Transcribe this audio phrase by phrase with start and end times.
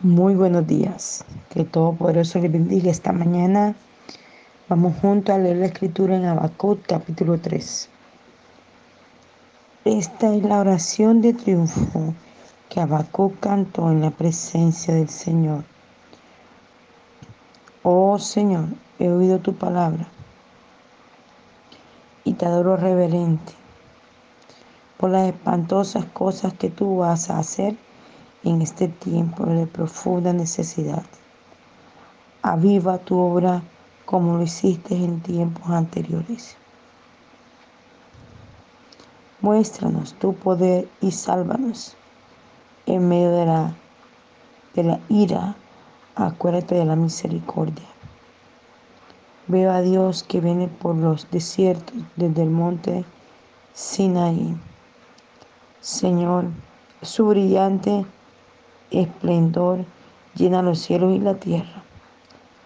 [0.00, 1.24] Muy buenos días.
[1.50, 3.74] Que todo poderoso le bendiga esta mañana.
[4.68, 7.90] Vamos juntos a leer la escritura en Habacuc capítulo 3.
[9.86, 12.14] Esta es la oración de triunfo
[12.68, 15.64] que Habacuc cantó en la presencia del Señor.
[17.82, 18.66] Oh Señor,
[19.00, 20.06] he oído tu palabra
[22.22, 23.52] y te adoro reverente
[24.96, 27.74] por las espantosas cosas que tú vas a hacer
[28.44, 31.04] en este tiempo de profunda necesidad.
[32.42, 33.62] Aviva tu obra
[34.04, 36.56] como lo hiciste en tiempos anteriores.
[39.40, 41.96] Muéstranos tu poder y sálvanos
[42.86, 43.74] en medio de la,
[44.74, 45.56] de la ira.
[46.16, 47.86] Acuérdate de la misericordia.
[49.46, 53.04] Veo a Dios que viene por los desiertos desde el monte
[53.72, 54.56] Sinaí.
[55.80, 56.46] Señor,
[57.02, 58.04] su brillante
[58.90, 59.84] esplendor
[60.34, 61.82] llena los cielos y la tierra.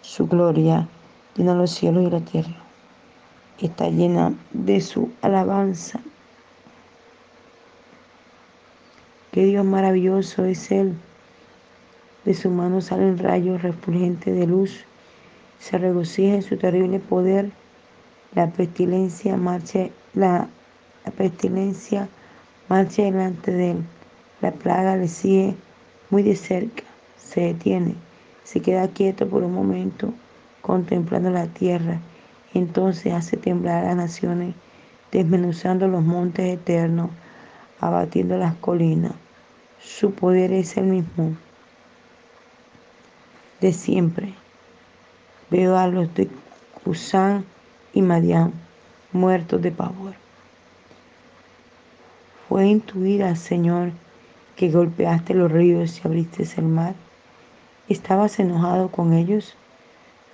[0.01, 0.89] Su gloria
[1.37, 2.57] llena los cielos y la tierra.
[3.59, 6.01] Está llena de su alabanza.
[9.31, 10.95] Qué Dios maravilloso es Él.
[12.25, 14.85] De su mano salen rayos refulgentes de luz.
[15.59, 17.51] Se regocija en su terrible poder.
[18.35, 20.49] La pestilencia marcha, la,
[21.05, 22.09] la pestilencia
[22.69, 23.85] marcha delante de él.
[24.41, 25.55] La plaga le sigue
[26.13, 26.83] muy de cerca,
[27.17, 27.95] se detiene,
[28.45, 30.13] se queda quieto por un momento
[30.61, 32.01] contemplando la tierra,
[32.53, 34.55] entonces hace temblar a las naciones,
[35.11, 37.09] desmenuzando los montes eternos,
[37.81, 39.13] abatiendo las colinas.
[39.81, 41.35] Su poder es el mismo
[43.63, 44.35] de siempre.
[45.49, 46.29] Veo a los de
[46.85, 47.47] Cusán
[47.95, 48.53] y Madián
[49.13, 50.13] muertos de pavor.
[52.51, 53.93] Fue intuida, Señor,
[54.57, 56.95] que golpeaste los ríos y abriste el mar?
[57.89, 59.55] ¿Estabas enojado con ellos?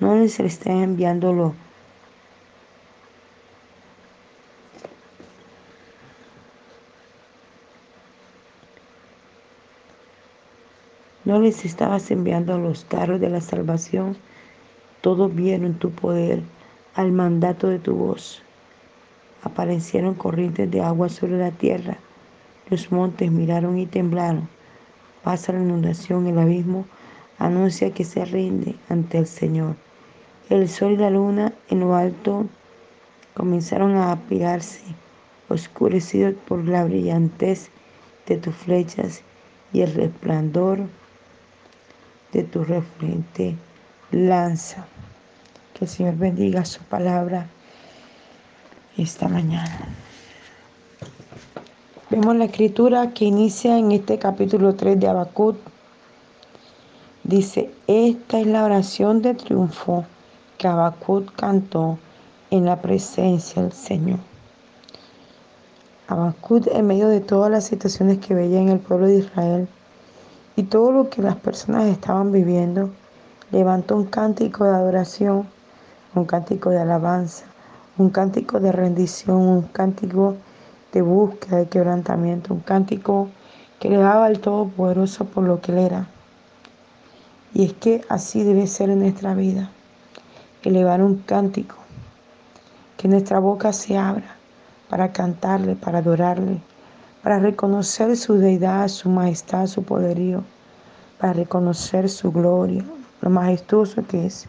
[0.00, 1.54] ¿No les estás enviándolo?
[11.24, 14.16] ¿No les estabas enviando los carros de la salvación?
[15.00, 16.42] Todos vieron tu poder
[16.94, 18.42] al mandato de tu voz.
[19.42, 21.98] Aparecieron corrientes de agua sobre la tierra
[22.70, 24.48] los montes miraron y temblaron.
[25.22, 26.86] Pasa la inundación, el abismo
[27.38, 29.76] anuncia que se rinde ante el Señor.
[30.48, 32.46] El sol y la luna en lo alto
[33.34, 34.82] comenzaron a apiarse,
[35.48, 37.70] oscurecidos por la brillantez
[38.26, 39.22] de tus flechas
[39.72, 40.80] y el resplandor
[42.32, 43.56] de tu refrente
[44.10, 44.86] lanza.
[45.74, 47.46] Que el Señor bendiga su palabra
[48.96, 49.88] esta mañana.
[52.10, 55.56] Vemos la escritura que inicia en este capítulo 3 de Habacuc.
[57.22, 60.06] Dice, esta es la oración de triunfo
[60.56, 61.98] que Habacuc cantó
[62.50, 64.20] en la presencia del Señor.
[66.06, 69.68] Habacuc, en medio de todas las situaciones que veía en el pueblo de Israel
[70.56, 72.88] y todo lo que las personas estaban viviendo,
[73.50, 75.46] levantó un cántico de adoración,
[76.14, 77.44] un cántico de alabanza,
[77.98, 80.36] un cántico de rendición, un cántico
[80.92, 83.28] de búsqueda, de quebrantamiento, un cántico
[83.78, 86.08] que le daba al Todopoderoso por lo que Él era.
[87.54, 89.70] Y es que así debe ser en nuestra vida,
[90.62, 91.76] elevar un cántico,
[92.96, 94.36] que nuestra boca se abra
[94.88, 96.60] para cantarle, para adorarle,
[97.22, 100.42] para reconocer su deidad, su majestad, su poderío,
[101.18, 102.84] para reconocer su gloria,
[103.20, 104.46] lo majestuoso que es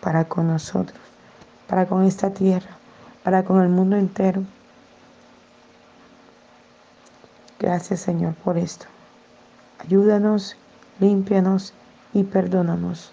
[0.00, 0.98] para con nosotros,
[1.66, 2.70] para con esta tierra,
[3.22, 4.42] para con el mundo entero.
[7.58, 8.84] Gracias Señor por esto.
[9.78, 10.56] Ayúdanos,
[11.00, 11.72] límpianos
[12.12, 13.12] y perdónanos.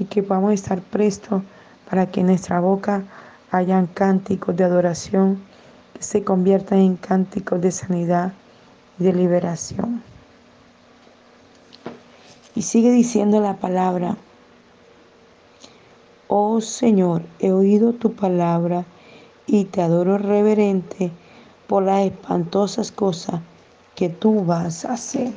[0.00, 1.42] Y que podamos estar prestos
[1.88, 3.04] para que en nuestra boca
[3.52, 5.40] hayan cánticos de adoración
[5.94, 8.32] que se conviertan en cánticos de sanidad
[8.98, 10.02] y de liberación.
[12.56, 14.16] Y sigue diciendo la palabra,
[16.26, 18.84] oh Señor, he oído tu palabra
[19.46, 21.12] y te adoro reverente
[21.68, 23.40] por las espantosas cosas
[23.96, 25.32] que tú vas a hacer.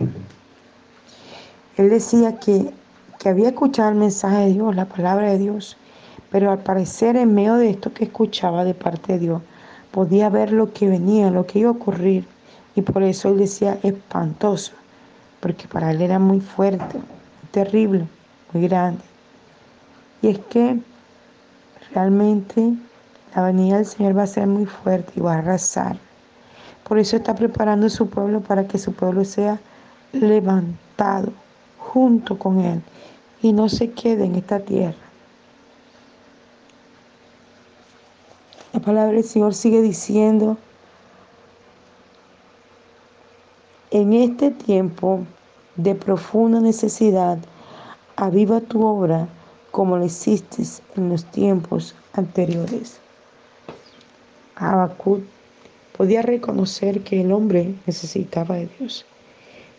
[1.78, 2.72] Él decía que,
[3.18, 5.78] que había escuchado el mensaje de Dios, la palabra de Dios,
[6.30, 9.42] pero al parecer en medio de esto que escuchaba de parte de Dios,
[9.92, 12.28] podía ver lo que venía, lo que iba a ocurrir.
[12.76, 14.74] Y por eso él decía espantoso,
[15.40, 17.00] porque para él era muy fuerte,
[17.52, 18.06] terrible,
[18.54, 19.02] muy grande.
[20.22, 20.80] Y es que
[21.94, 22.74] realmente
[23.36, 25.98] la venida del Señor va a ser muy fuerte y va a arrasar.
[26.90, 29.60] Por eso está preparando su pueblo para que su pueblo sea
[30.12, 31.32] levantado
[31.78, 32.82] junto con Él
[33.44, 34.98] y no se quede en esta tierra.
[38.74, 40.58] La palabra del Señor sigue diciendo,
[43.92, 45.20] en este tiempo
[45.76, 47.38] de profunda necesidad,
[48.16, 49.28] aviva tu obra
[49.70, 50.64] como lo hiciste
[50.96, 53.00] en los tiempos anteriores.
[54.56, 55.22] Habacuc
[56.00, 59.06] podía reconocer que el hombre necesitaba de Dios,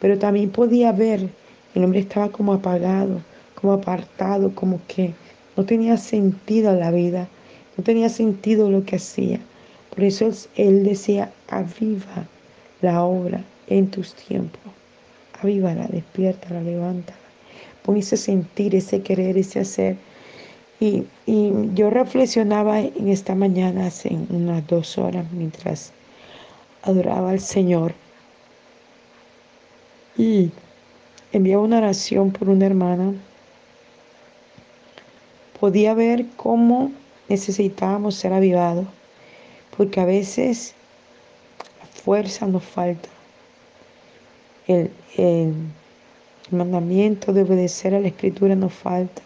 [0.00, 1.31] pero también podía ver,
[1.75, 3.22] el hombre estaba como apagado,
[3.55, 5.14] como apartado, como que
[5.56, 7.26] no tenía sentido la vida,
[7.75, 9.40] no tenía sentido lo que hacía.
[9.88, 12.28] Por eso él decía, aviva
[12.82, 14.61] la obra en tus tiempos.
[15.40, 17.16] Avívala, despiértala, levántala.
[17.82, 19.96] Pon ese sentir, ese querer, ese hacer.
[20.81, 25.94] Y, y yo reflexionaba en esta mañana hace unas dos horas mientras
[26.82, 27.94] adoraba al Señor.
[30.16, 30.50] Y
[31.32, 33.14] enviaba una oración por una hermana
[35.60, 36.90] podía ver cómo
[37.28, 38.86] necesitábamos ser avivados,
[39.76, 40.74] porque a veces
[41.78, 43.08] la fuerza nos falta.
[44.66, 44.90] El,
[46.50, 49.22] mandamiento de obedecer a la escritura nos falta.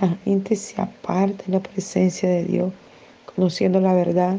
[0.00, 2.72] La gente se aparta en la presencia de Dios,
[3.34, 4.38] conociendo la verdad,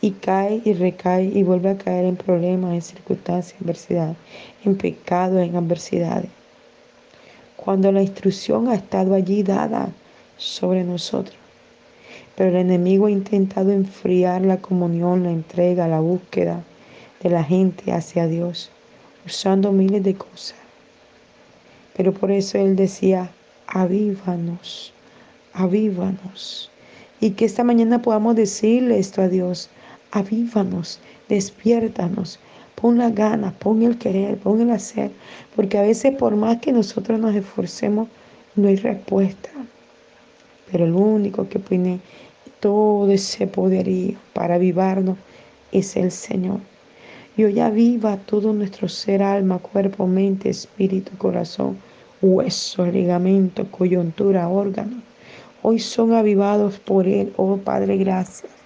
[0.00, 4.16] y cae y recae y vuelve a caer en problemas, en circunstancias, en adversidad,
[4.64, 6.30] en pecado, en adversidades.
[7.56, 9.90] Cuando la instrucción ha estado allí dada,
[10.40, 11.36] sobre nosotros.
[12.34, 16.64] Pero el enemigo ha intentado enfriar la comunión, la entrega, la búsqueda
[17.22, 18.70] de la gente hacia Dios,
[19.26, 20.56] usando miles de cosas.
[21.94, 23.30] Pero por eso Él decía,
[23.66, 24.94] avívanos,
[25.52, 26.70] avívanos.
[27.20, 29.68] Y que esta mañana podamos decirle esto a Dios,
[30.12, 32.38] avívanos, despiértanos,
[32.74, 35.10] pon la gana, pon el querer, pon el hacer,
[35.54, 38.08] porque a veces por más que nosotros nos esforcemos,
[38.56, 39.50] no hay respuesta.
[40.70, 42.00] Pero el único que tiene
[42.60, 45.18] todo ese poderío para avivarnos
[45.72, 46.60] es el Señor.
[47.36, 51.78] Y hoy aviva todo nuestro ser, alma, cuerpo, mente, espíritu, corazón,
[52.20, 55.02] hueso, ligamento, coyuntura, órgano.
[55.62, 58.59] Hoy son avivados por Él, oh Padre, gracias.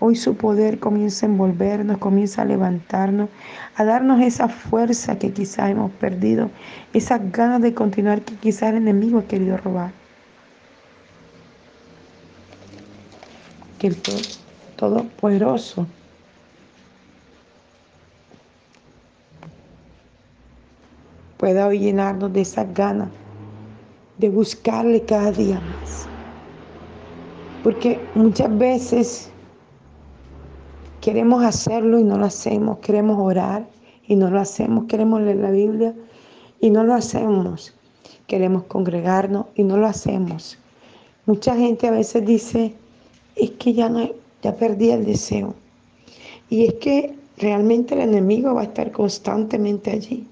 [0.00, 3.28] Hoy su poder comienza a envolvernos, comienza a levantarnos,
[3.76, 6.50] a darnos esa fuerza que quizás hemos perdido,
[6.92, 9.92] esas ganas de continuar que quizás el enemigo ha querido robar.
[13.80, 13.96] que el
[14.76, 15.86] Todopoderoso
[21.38, 23.08] pueda hoy llenarnos de esa ganas
[24.18, 26.06] de buscarle cada día más.
[27.64, 29.30] Porque muchas veces
[31.00, 33.66] queremos hacerlo y no lo hacemos, queremos orar
[34.06, 35.94] y no lo hacemos, queremos leer la Biblia
[36.60, 37.74] y no lo hacemos,
[38.26, 40.58] queremos congregarnos y no lo hacemos.
[41.26, 42.74] Mucha gente a veces dice,
[43.36, 44.08] es que ya, no,
[44.42, 45.54] ya perdí el deseo.
[46.48, 50.26] Y es que realmente el enemigo va a estar constantemente allí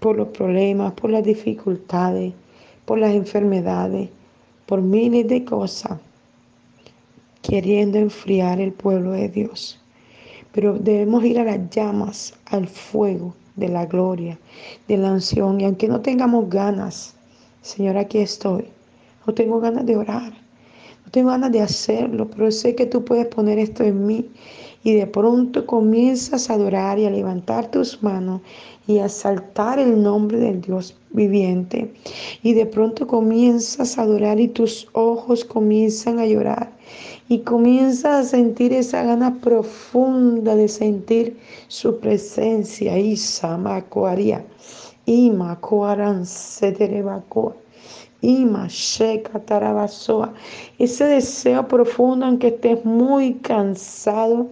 [0.00, 2.32] por los problemas, por las dificultades,
[2.84, 4.08] por las enfermedades,
[4.66, 5.98] por miles de cosas,
[7.48, 9.78] queriendo enfriar el pueblo de Dios.
[10.52, 14.38] Pero debemos ir a las llamas, al fuego de la gloria,
[14.88, 15.60] de la unción.
[15.60, 17.14] Y aunque no tengamos ganas,
[17.62, 18.64] Señor, aquí estoy.
[19.26, 20.32] No tengo ganas de orar.
[21.04, 24.30] No tengo ganas de hacerlo, pero sé que tú puedes poner esto en mí.
[24.86, 28.40] Y de pronto comienzas a adorar y a levantar tus manos
[28.86, 31.92] y a saltar el nombre del Dios viviente.
[32.44, 36.70] Y de pronto comienzas a adorar y tus ojos comienzan a llorar.
[37.28, 42.96] Y comienzas a sentir esa gana profunda de sentir su presencia.
[42.96, 44.46] Isa macoaria.
[45.04, 46.24] Ima coaran
[50.78, 54.48] ese deseo profundo en que estés muy cansado,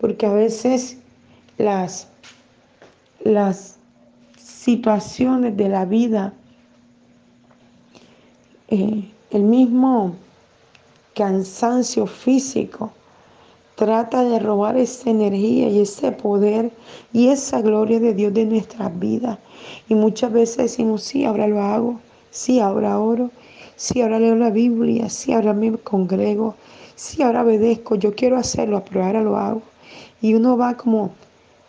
[0.00, 0.98] porque a veces
[1.56, 2.08] las,
[3.24, 3.76] las
[4.36, 6.32] situaciones de la vida,
[8.68, 10.14] eh, el mismo
[11.14, 12.92] cansancio físico,
[13.76, 16.70] trata de robar esa energía y ese poder
[17.12, 19.38] y esa gloria de Dios de nuestras vidas.
[19.88, 22.00] Y muchas veces decimos, sí, ahora lo hago,
[22.30, 23.30] Sí, ahora oro.
[23.76, 25.08] Sí, ahora leo la Biblia.
[25.08, 26.54] Sí, ahora me congrego.
[26.94, 27.94] Sí, ahora obedezco.
[27.94, 29.62] Yo quiero hacerlo, pero ahora lo hago.
[30.20, 31.12] Y uno va como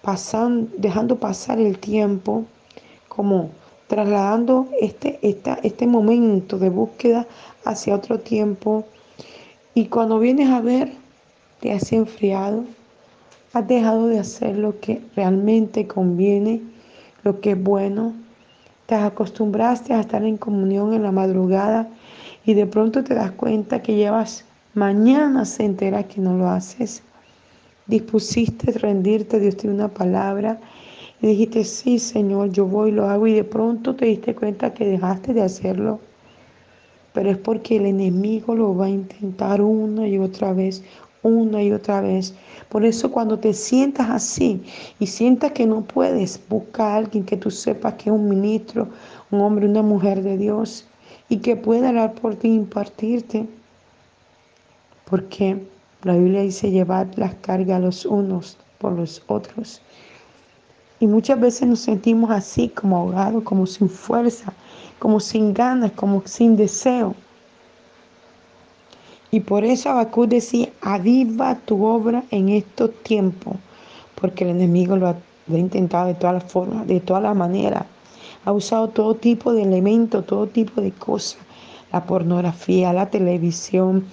[0.02, 2.46] pasando, dejando pasar el tiempo,
[3.08, 3.52] como
[3.88, 7.28] trasladando este, este momento de búsqueda
[7.66, 8.86] hacia otro tiempo.
[9.74, 10.94] Y cuando vienes a ver,
[11.60, 12.66] te has enfriado,
[13.54, 16.62] has dejado de hacer lo que realmente conviene,
[17.24, 18.14] lo que es bueno,
[18.86, 21.88] Te acostumbraste a estar en comunión en la madrugada
[22.44, 27.04] y de pronto te das cuenta que llevas mañana se entera que no lo haces.
[27.90, 30.60] Dispusiste rendirte, Dios tiene una palabra
[31.24, 34.86] y dijiste, sí Señor, yo voy, lo hago y de pronto te diste cuenta que
[34.86, 36.00] dejaste de hacerlo.
[37.14, 40.84] Pero es porque el enemigo lo va a intentar una y otra vez,
[41.24, 42.36] una y otra vez.
[42.70, 44.62] Por eso cuando te sientas así
[45.00, 48.88] y sientas que no puedes, busca a alguien que tú sepas que es un ministro,
[49.32, 50.86] un hombre, una mujer de Dios
[51.28, 53.48] y que pueda hablar por ti, impartirte.
[55.10, 55.58] Porque
[56.04, 59.82] la Biblia dice llevar las cargas los unos por los otros.
[61.02, 64.54] Y muchas veces nos sentimos así, como ahogados, como sin fuerza,
[64.98, 67.16] como sin ganas, como sin deseo.
[69.32, 73.56] Y por eso Abacú decía, aviva tu obra en estos tiempos,
[74.20, 75.16] porque el enemigo lo ha,
[75.50, 77.84] intentado de todas las formas, de todas las maneras.
[78.46, 81.40] Ha usado todo tipo de elementos, todo tipo de cosas.
[81.92, 84.06] La pornografía, la televisión,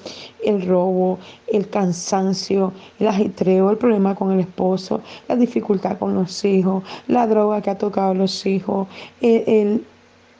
[0.44, 6.44] el robo, el cansancio, el ajetreo, el problema con el esposo, la dificultad con los
[6.44, 8.88] hijos, la droga que ha tocado a los hijos,
[9.20, 9.84] el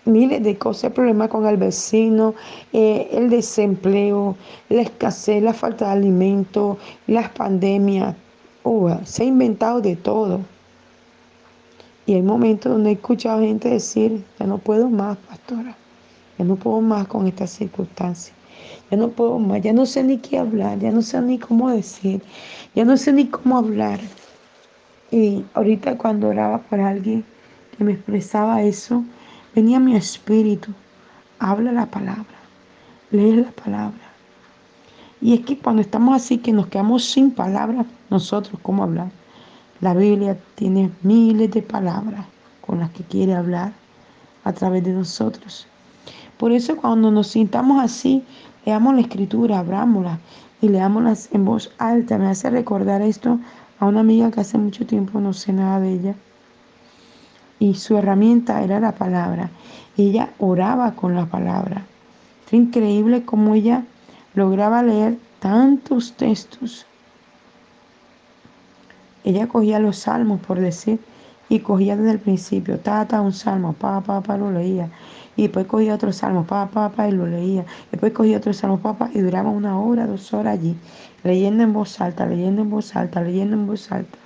[0.07, 2.35] miles de cosas, el problema con el vecino,
[2.73, 4.37] eh, el desempleo,
[4.69, 8.14] la escasez, la falta de alimento, las pandemias.
[9.05, 10.40] se ha inventado de todo.
[12.07, 15.76] Y hay momentos donde he escuchado gente decir, ya no puedo más, pastora,
[16.38, 18.35] ya no puedo más con estas circunstancias,
[18.90, 21.71] ya no puedo más, ya no sé ni qué hablar, ya no sé ni cómo
[21.71, 22.23] decir,
[22.75, 24.00] ya no sé ni cómo hablar.
[25.11, 27.25] Y ahorita cuando oraba por alguien
[27.76, 29.05] que me expresaba eso,
[29.55, 30.73] venía mi espíritu,
[31.38, 32.25] habla la palabra,
[33.11, 34.07] lee la palabra.
[35.21, 39.11] Y es que cuando estamos así, que nos quedamos sin palabras, nosotros, ¿cómo hablar?
[39.81, 42.26] La Biblia tiene miles de palabras
[42.61, 43.73] con las que quiere hablar
[44.45, 45.66] a través de nosotros.
[46.38, 48.23] Por eso cuando nos sintamos así,
[48.64, 50.19] leamos la escritura, abrámosla
[50.61, 52.19] y leámosla en voz alta.
[52.19, 53.38] Me hace recordar esto
[53.78, 56.14] a una amiga que hace mucho tiempo no sé nada de ella
[57.59, 59.50] y su herramienta era la palabra.
[59.97, 61.85] Ella oraba con la palabra.
[62.47, 63.85] Es increíble cómo ella
[64.35, 66.87] lograba leer tantos textos.
[69.25, 71.00] Ella cogía los salmos, por decir,
[71.49, 74.90] y cogía desde el principio, tata, un salmo, pa, pa, pa, lo leía.
[75.37, 77.64] Y después cogía otro salmo, pa, pa, pa, y lo leía.
[77.90, 80.75] Después cogía otro salmo, pa, pa, y duraba una hora, dos horas allí,
[81.25, 84.19] leyendo en voz alta, leyendo en voz alta, leyendo en voz alta.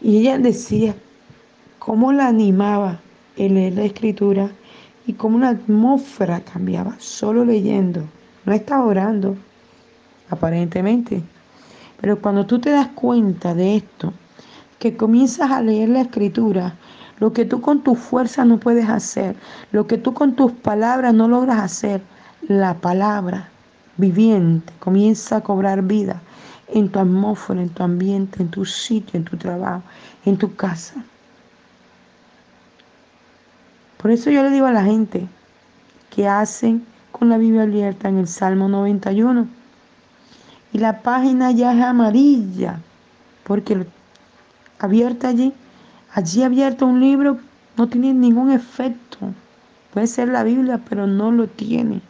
[0.00, 0.94] Y ella decía,
[1.88, 3.00] cómo la animaba
[3.36, 4.50] el leer la escritura
[5.06, 8.02] y cómo la atmósfera cambiaba solo leyendo.
[8.44, 9.36] No estaba orando,
[10.28, 11.22] aparentemente.
[11.98, 14.12] Pero cuando tú te das cuenta de esto,
[14.78, 16.74] que comienzas a leer la escritura,
[17.18, 19.36] lo que tú con tu fuerza no puedes hacer,
[19.72, 22.00] lo que tú con tus palabras no logras hacer,
[22.46, 23.48] la palabra
[23.96, 26.20] viviente comienza a cobrar vida
[26.68, 29.82] en tu atmósfera, en tu ambiente, en tu sitio, en tu trabajo,
[30.24, 31.02] en tu casa.
[33.96, 35.26] Por eso yo le digo a la gente
[36.10, 39.48] que hacen con la Biblia abierta en el Salmo 91.
[40.72, 42.78] Y la página ya es amarilla,
[43.44, 43.86] porque
[44.78, 45.52] abierta allí,
[46.12, 47.38] allí abierto un libro,
[47.76, 49.18] no tiene ningún efecto.
[49.92, 52.00] Puede ser la Biblia, pero no lo tiene.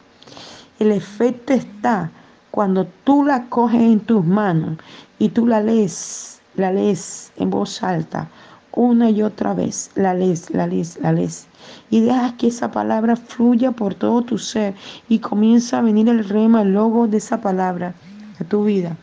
[0.78, 2.10] El efecto está
[2.50, 4.78] cuando tú la coges en tus manos
[5.18, 8.28] y tú la lees, la lees en voz alta
[8.78, 9.90] una y otra vez.
[9.96, 11.48] La lees, la lees, la lees.
[11.90, 14.74] Y dejas que esa palabra fluya por todo tu ser
[15.08, 17.94] y comienza a venir el rema, el logo de esa palabra
[18.40, 18.96] a tu vida.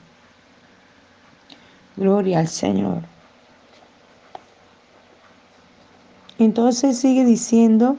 [1.97, 3.14] Gloria al Señor.
[6.39, 7.97] Entonces sigue diciendo,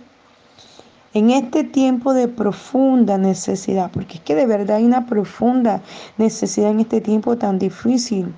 [1.15, 5.83] en este tiempo de profunda necesidad, porque es que de verdad hay una profunda
[6.19, 8.35] necesidad en este tiempo tan difícil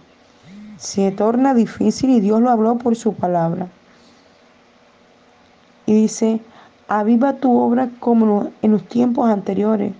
[0.79, 3.67] se torna difícil y Dios lo habló por su palabra.
[5.87, 6.41] Y dice,
[6.87, 9.93] aviva tu obra como en los tiempos anteriores.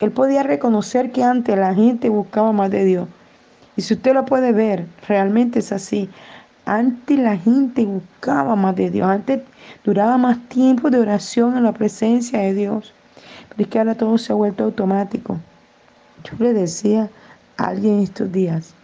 [0.00, 3.08] Él podía reconocer que antes la gente buscaba más de Dios.
[3.76, 6.08] Y si usted lo puede ver, realmente es así.
[6.66, 9.06] Antes la gente buscaba más de Dios.
[9.06, 9.42] Antes
[9.84, 12.94] duraba más tiempo de oración en la presencia de Dios.
[13.50, 15.38] Pero es que ahora todo se ha vuelto automático.
[16.24, 17.10] Yo le decía
[17.58, 18.74] a alguien estos días,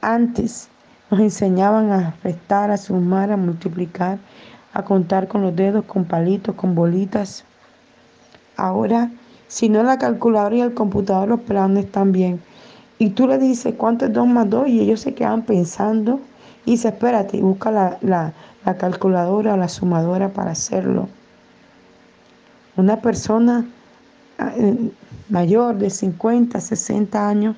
[0.00, 0.68] antes
[1.10, 4.18] nos enseñaban a restar, a sumar, a multiplicar,
[4.72, 7.44] a contar con los dedos, con palitos, con bolitas.
[8.56, 9.10] Ahora,
[9.46, 12.42] si no la calculadora y el computador, los planes bien.
[12.98, 16.20] Y tú le dices cuánto es 2 más 2 y ellos se quedan pensando
[16.66, 18.32] Y dice, espérate, busca la, la,
[18.64, 21.08] la calculadora o la sumadora para hacerlo.
[22.76, 23.66] Una persona
[24.38, 24.90] ah, eh,
[25.28, 27.56] mayor de 50, 60 años,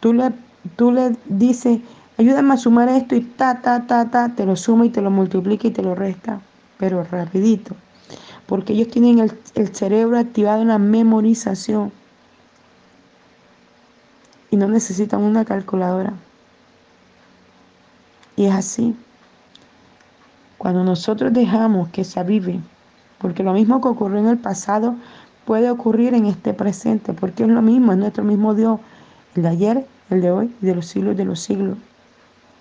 [0.00, 0.32] tú le,
[0.76, 1.80] tú le dices,
[2.16, 5.10] ayúdame a sumar esto y ta, ta, ta, ta, te lo suma y te lo
[5.10, 6.40] multiplica y te lo resta,
[6.78, 7.74] pero rapidito,
[8.46, 11.92] porque ellos tienen el, el cerebro activado en la memorización
[14.50, 16.14] y no necesitan una calculadora.
[18.36, 18.96] Y es así.
[20.58, 22.60] Cuando nosotros dejamos que se avive,
[23.18, 24.94] porque lo mismo que ocurrió en el pasado
[25.44, 28.80] puede ocurrir en este presente, porque es lo mismo, es nuestro mismo Dios,
[29.34, 31.78] el de ayer, el de hoy y de los siglos de los siglos.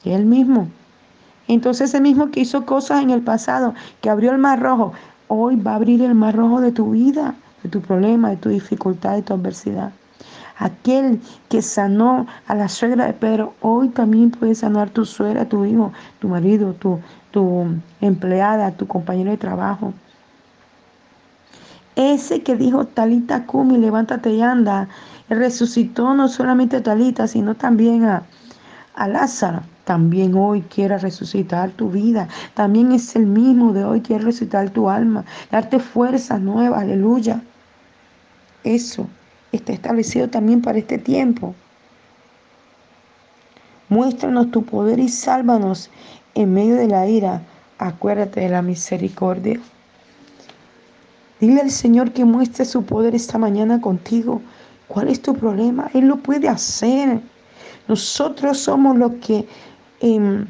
[0.03, 0.67] Es el mismo.
[1.47, 4.93] Entonces ese mismo que hizo cosas en el pasado, que abrió el mar rojo,
[5.27, 8.49] hoy va a abrir el mar rojo de tu vida, de tu problema, de tu
[8.49, 9.91] dificultad, de tu adversidad.
[10.61, 15.65] Aquel que sanó a la suegra de Pedro, hoy también puede sanar tu suegra, tu
[15.65, 16.99] hijo, tu marido, tu,
[17.31, 17.65] tu
[17.99, 19.91] empleada, tu compañero de trabajo.
[21.95, 24.87] Ese que dijo Talita Kumi, levántate y anda,
[25.29, 28.21] resucitó no solamente a Talita, sino también a,
[28.93, 29.63] a Lázaro.
[29.83, 32.27] También hoy quiere resucitar tu vida.
[32.53, 37.41] También es el mismo de hoy, quiere resucitar tu alma, darte fuerza nueva, aleluya.
[38.63, 39.07] Eso
[39.51, 41.53] está establecido también para este tiempo.
[43.89, 45.89] Muéstranos tu poder y sálvanos
[46.35, 47.41] en medio de la ira.
[47.77, 49.59] Acuérdate de la misericordia.
[51.39, 54.41] Dile al Señor que muestre su poder esta mañana contigo.
[54.87, 55.89] ¿Cuál es tu problema?
[55.93, 57.19] Él lo puede hacer.
[57.87, 59.47] Nosotros somos los que
[59.99, 60.45] em,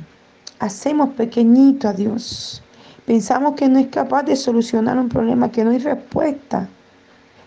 [0.60, 2.62] hacemos pequeñito a Dios.
[3.06, 6.68] Pensamos que no es capaz de solucionar un problema, que no hay respuesta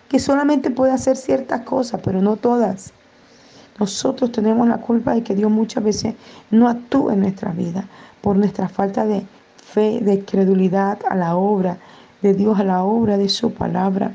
[0.08, 2.92] que solamente puede hacer ciertas cosas, pero no todas.
[3.78, 6.14] Nosotros tenemos la culpa de que Dios muchas veces
[6.50, 7.88] no actúa en nuestra vida
[8.20, 11.78] por nuestra falta de fe, de credulidad a la obra
[12.22, 14.14] de Dios, a la obra de su palabra.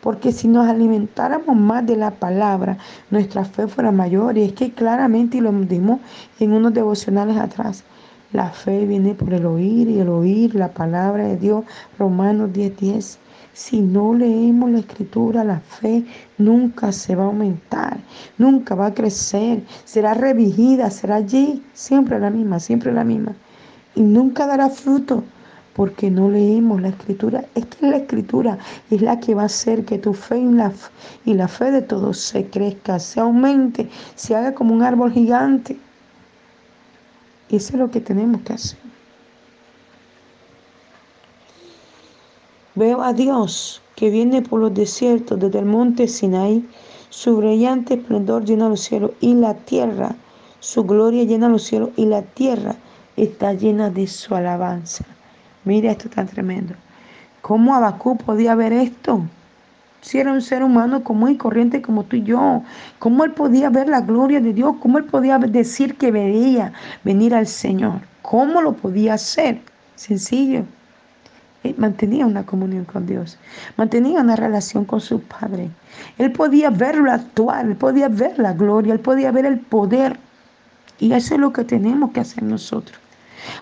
[0.00, 2.78] Porque si nos alimentáramos más de la palabra,
[3.10, 4.36] nuestra fe fuera mayor.
[4.36, 6.00] Y es que claramente, y lo dimos
[6.40, 7.84] en unos devocionales atrás,
[8.32, 11.64] la fe viene por el oír y el oír la palabra de Dios.
[11.98, 12.78] Romanos 10:10.
[12.80, 13.18] 10.
[13.54, 16.04] Si no leemos la escritura, la fe
[16.38, 17.98] nunca se va a aumentar,
[18.36, 23.32] nunca va a crecer, será revigida, será allí, siempre la misma, siempre la misma.
[23.94, 25.22] Y nunca dará fruto
[25.74, 27.44] porque no leemos la escritura.
[27.54, 28.58] Es que la escritura
[28.90, 30.72] es la que va a hacer que tu fe y la,
[31.24, 35.78] y la fe de todos se crezca, se aumente, se haga como un árbol gigante.
[37.48, 38.83] Y eso es lo que tenemos que hacer.
[42.76, 46.68] Veo a Dios que viene por los desiertos desde el monte Sinaí.
[47.08, 50.16] Su brillante esplendor llena los cielos y la tierra.
[50.58, 52.74] Su gloria llena los cielos y la tierra
[53.16, 55.04] está llena de su alabanza.
[55.64, 56.74] Mira esto tan tremendo.
[57.42, 59.20] ¿Cómo Abacú podía ver esto?
[60.00, 62.64] Si era un ser humano común y corriente como tú y yo.
[62.98, 64.74] ¿Cómo él podía ver la gloria de Dios?
[64.80, 66.72] ¿Cómo él podía decir que veía
[67.04, 68.00] venir al Señor?
[68.22, 69.60] ¿Cómo lo podía hacer?
[69.94, 70.64] Sencillo
[71.72, 73.38] mantenía una comunión con Dios,
[73.76, 75.70] mantenía una relación con su Padre.
[76.18, 80.18] Él podía verlo actuar, él podía ver la gloria, él podía ver el poder.
[80.98, 82.98] Y eso es lo que tenemos que hacer nosotros.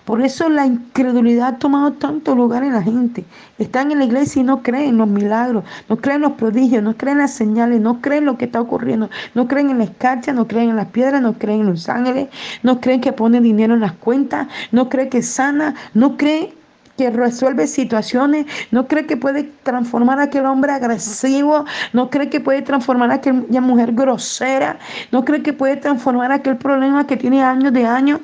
[0.05, 3.25] Por eso la incredulidad ha tomado tanto lugar en la gente.
[3.57, 6.83] Están en la iglesia y no creen en los milagros, no creen en los prodigios,
[6.83, 9.77] no creen en las señales, no creen en lo que está ocurriendo, no creen en
[9.79, 12.29] la escarcha, no creen en las piedras, no creen en los ángeles,
[12.63, 16.49] no creen que pone dinero en las cuentas, no creen que sana, no creen
[16.97, 22.39] que resuelve situaciones, no cree que puede transformar a aquel hombre agresivo, no cree que
[22.39, 24.77] puede transformar a aquella mujer grosera,
[25.11, 28.19] no cree que puede transformar aquel problema que tiene años de años.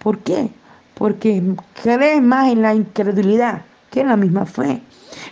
[0.00, 0.50] ¿Por qué?
[0.94, 1.42] Porque
[1.82, 4.82] cree más en la incredulidad que en la misma fe.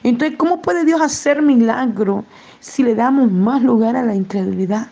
[0.02, 2.24] Entonces, ¿cómo puede Dios hacer milagro
[2.60, 4.88] si le damos más lugar a la incredulidad?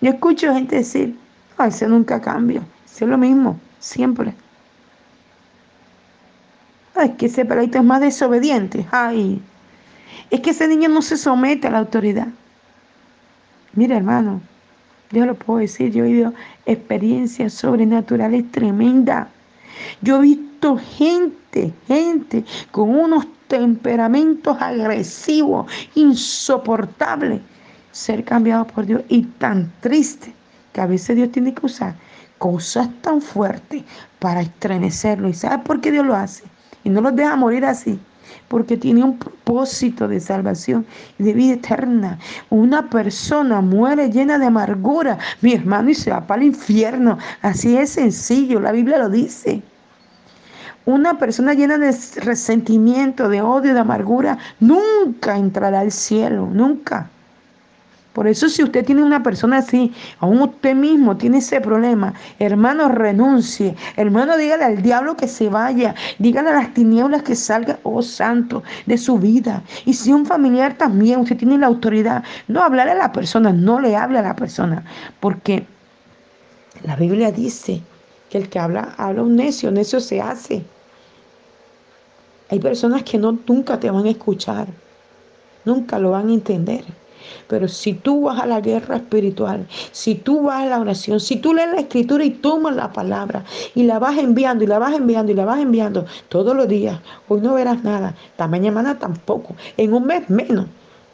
[0.00, 1.18] Yo escucho gente decir,
[1.58, 4.34] ay, ese nunca cambia, es lo mismo, siempre.
[7.02, 8.86] Es que ese peladito es más desobediente.
[8.90, 9.40] Ay,
[10.30, 12.28] es que ese niño no se somete a la autoridad.
[13.72, 14.40] Mira, hermano,
[15.10, 16.34] yo lo puedo decir, yo he vivido
[16.66, 19.28] experiencias sobrenaturales tremendas.
[20.02, 27.40] Yo he visto gente, gente con unos temperamentos agresivos, insoportables,
[27.90, 30.32] ser cambiados por Dios y tan triste
[30.72, 31.94] que a veces Dios tiene que usar
[32.38, 33.82] cosas tan fuertes
[34.18, 35.28] para estremecerlo.
[35.28, 36.49] ¿Y sabes por qué Dios lo hace?
[36.84, 37.98] Y no los deja morir así,
[38.48, 40.86] porque tiene un propósito de salvación
[41.18, 42.18] y de vida eterna.
[42.48, 47.18] Una persona muere llena de amargura, mi hermano, y se va para el infierno.
[47.42, 49.62] Así es sencillo, la Biblia lo dice.
[50.86, 57.10] Una persona llena de resentimiento, de odio, de amargura, nunca entrará al cielo, nunca.
[58.12, 62.88] Por eso si usted tiene una persona así, aún usted mismo tiene ese problema, hermano,
[62.88, 63.76] renuncie.
[63.96, 65.94] Hermano, dígale al diablo que se vaya.
[66.18, 69.62] Dígale a las tinieblas que salga, oh santo, de su vida.
[69.84, 73.78] Y si un familiar también, usted tiene la autoridad, no hablarle a la persona, no
[73.78, 74.84] le hable a la persona.
[75.20, 75.64] Porque
[76.82, 77.80] la Biblia dice
[78.28, 80.64] que el que habla, habla un necio, necio se hace.
[82.48, 84.66] Hay personas que no, nunca te van a escuchar,
[85.64, 86.84] nunca lo van a entender.
[87.48, 91.36] Pero si tú vas a la guerra espiritual, si tú vas a la oración, si
[91.36, 94.94] tú lees la escritura y tomas la palabra y la vas enviando y la vas
[94.94, 99.54] enviando y la vas enviando todos los días, hoy no verás nada, la mañana tampoco,
[99.76, 100.66] en un mes menos.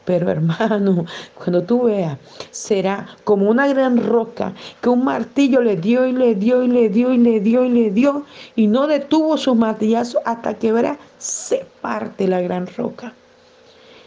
[0.07, 2.17] Pero hermano, cuando tú veas,
[2.51, 6.89] será como una gran roca que un martillo le dio y le dio y le
[6.89, 8.25] dio y le dio y le dio
[8.55, 13.13] y no detuvo sus martillazos hasta que verá, se parte la gran roca.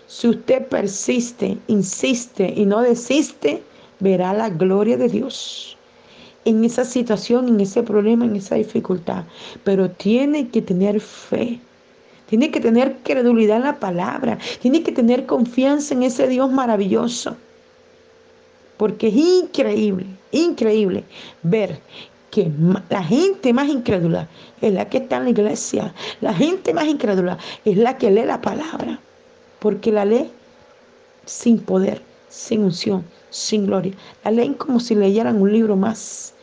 [0.09, 3.61] Si usted persiste, insiste y no desiste,
[3.99, 5.77] verá la gloria de Dios
[6.45, 9.25] en esa situación, en ese problema, en esa dificultad.
[9.63, 11.59] Pero tiene que tener fe.
[12.27, 14.39] Tiene que tener credulidad en la palabra.
[14.59, 17.37] Tiene que tener confianza en ese Dios maravilloso.
[18.77, 21.03] Porque es increíble, increíble
[21.43, 21.81] ver
[22.31, 22.51] que
[22.89, 24.27] la gente más incrédula
[24.59, 25.93] es la que está en la iglesia.
[26.19, 28.99] La gente más incrédula es la que lee la palabra.
[29.59, 30.29] Porque la lee
[31.25, 33.93] sin poder, sin unción, sin gloria.
[34.23, 36.33] La leen como si leyeran un libro más.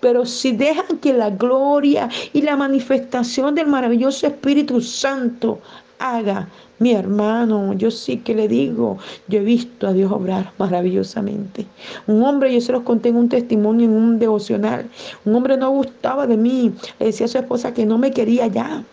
[0.00, 5.58] Pero si dejan que la gloria y la manifestación del maravilloso Espíritu Santo
[5.98, 11.66] haga, mi hermano, yo sí que le digo, yo he visto a Dios obrar maravillosamente.
[12.06, 14.86] Un hombre, yo se los conté en un testimonio, en un devocional,
[15.24, 18.46] un hombre no gustaba de mí, le decía a su esposa que no me quería
[18.46, 18.84] ya.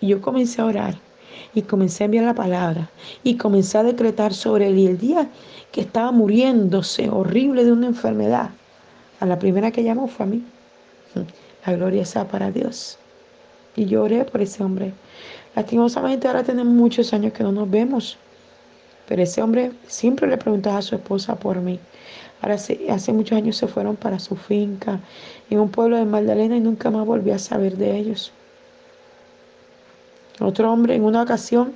[0.00, 1.05] Y yo comencé a orar
[1.54, 2.90] y comencé a enviar la palabra
[3.22, 4.78] y comencé a decretar sobre él.
[4.78, 5.28] Y el día
[5.72, 8.50] que estaba muriéndose horrible de una enfermedad,
[9.20, 10.44] a la primera que llamó fue a mí.
[11.66, 12.98] La gloria sea para Dios.
[13.74, 14.92] Y lloré por ese hombre.
[15.54, 18.18] Lastimosamente ahora tenemos muchos años que no nos vemos.
[19.08, 21.78] Pero ese hombre siempre le preguntaba a su esposa por mí.
[22.42, 25.00] Ahora hace, hace muchos años se fueron para su finca
[25.48, 28.32] en un pueblo de Magdalena y nunca más volví a saber de ellos.
[30.40, 31.72] Otro hombre en una ocasión,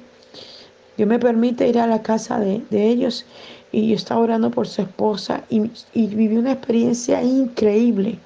[0.96, 3.24] Dios me permite ir a la casa de, ellos
[3.72, 8.18] y yo estaba orando por su esposa y, y viví una experiencia increíble.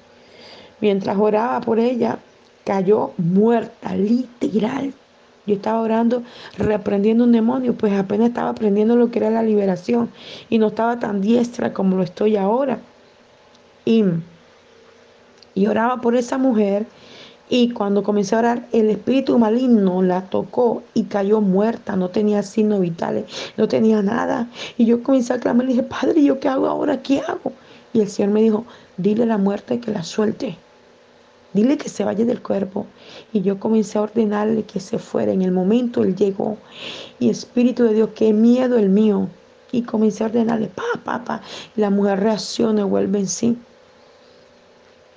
[0.81, 2.19] Mientras oraba por ella,
[2.65, 4.93] cayó muerta, literal.
[5.45, 6.23] Yo estaba orando,
[6.57, 10.09] reprendiendo un demonio, pues apenas estaba aprendiendo lo que era la liberación
[10.49, 12.79] y no estaba tan diestra como lo estoy ahora.
[13.85, 14.03] Y,
[15.53, 16.87] y oraba por esa mujer
[17.47, 22.41] y cuando comencé a orar, el espíritu maligno la tocó y cayó muerta, no tenía
[22.41, 24.49] signos vitales, no tenía nada.
[24.77, 27.01] Y yo comencé a clamar y dije, Padre, ¿yo qué hago ahora?
[27.03, 27.53] ¿Qué hago?
[27.93, 28.65] Y el Señor me dijo,
[28.97, 30.57] dile a la muerte que la suelte.
[31.53, 32.87] Dile que se vaya del cuerpo.
[33.31, 35.31] Y yo comencé a ordenarle que se fuera.
[35.31, 36.57] En el momento Él llegó.
[37.19, 39.29] Y Espíritu de Dios, qué miedo el mío.
[39.71, 41.41] Y comencé a ordenarle, pa, pa, pa.
[41.75, 43.57] la mujer reacciona, vuelve en sí.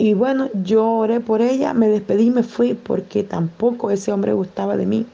[0.01, 4.33] Y bueno, yo oré por ella, me despedí y me fui porque tampoco ese hombre
[4.33, 5.07] gustaba de mí.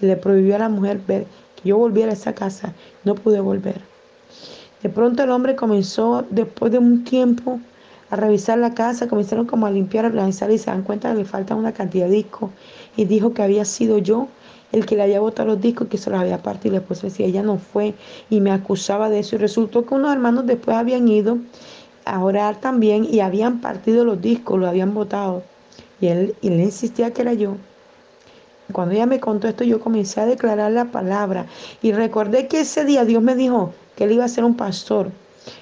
[0.00, 2.72] le prohibió a la mujer ver que yo volviera a esa casa.
[3.04, 3.80] No pude volver.
[4.82, 7.60] De pronto el hombre comenzó, después de un tiempo,
[8.10, 11.18] a revisar la casa, comenzaron como a limpiar, a organizar y se dan cuenta que
[11.18, 12.50] le falta una cantidad de discos.
[12.96, 14.28] Y dijo que había sido yo
[14.70, 16.74] el que le había botado los discos y que se los había partido.
[16.74, 17.94] Y después decía, ella no fue
[18.30, 19.36] y me acusaba de eso.
[19.36, 21.38] Y resultó que unos hermanos después habían ido
[22.04, 25.42] a orar también y habían partido los discos, lo habían botado.
[26.00, 27.56] Y él, y él insistía que era yo.
[28.72, 31.46] Cuando ella me contó esto, yo comencé a declarar la palabra.
[31.82, 35.10] Y recordé que ese día Dios me dijo que él iba a ser un pastor.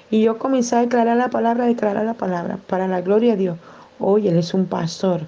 [0.09, 3.37] Y yo comencé a declarar la palabra, a declarar la palabra, para la gloria de
[3.37, 3.57] Dios.
[3.99, 5.21] Hoy él es un pastor.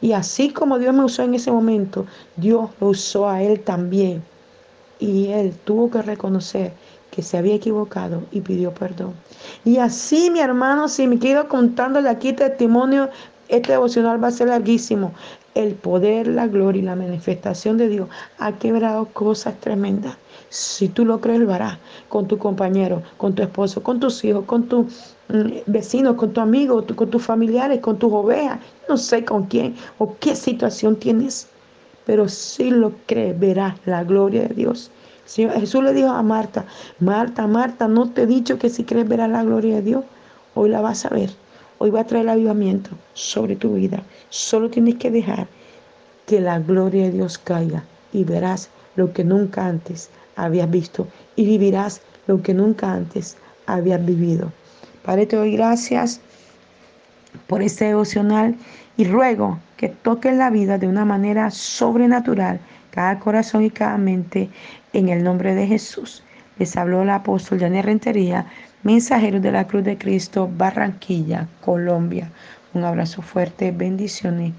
[0.00, 2.06] Y así como Dios me usó en ese momento,
[2.36, 4.22] Dios lo usó a él también.
[4.98, 6.72] Y él tuvo que reconocer
[7.10, 9.14] que se había equivocado y pidió perdón.
[9.64, 13.10] Y así, mi hermano, si me quedo contándole aquí testimonio,
[13.48, 15.12] este devocional va a ser larguísimo.
[15.54, 20.16] El poder, la gloria y la manifestación de Dios ha quebrado cosas tremendas.
[20.48, 24.44] Si tú lo crees, lo harás con tu compañero, con tu esposo, con tus hijos,
[24.46, 28.60] con tus mm, vecinos, con tu amigo, con tus familiares, con tus ovejas.
[28.88, 31.48] No sé con quién o qué situación tienes.
[32.04, 34.90] pero si lo crees, verás la gloria de Dios.
[35.36, 36.64] Jesús le dijo a Marta,
[36.98, 40.04] Marta, Marta, no te he dicho que si crees verás la gloria de Dios.
[40.54, 41.30] Hoy la vas a ver.
[41.78, 44.02] Hoy va a traer el avivamiento sobre tu vida.
[44.28, 45.46] Solo tienes que dejar
[46.26, 51.44] que la gloria de Dios caiga y verás lo que nunca antes habías visto y
[51.46, 54.52] vivirás lo que nunca antes habías vivido.
[55.04, 56.20] Padre, te doy gracias
[57.46, 58.56] por este devocional
[58.96, 64.50] y ruego que toque la vida de una manera sobrenatural cada corazón y cada mente
[64.92, 66.22] en el nombre de Jesús.
[66.58, 68.46] Les habló el apóstol Janet Rentería,
[68.82, 72.30] mensajero de la Cruz de Cristo, Barranquilla, Colombia.
[72.74, 74.52] Un abrazo fuerte, bendiciones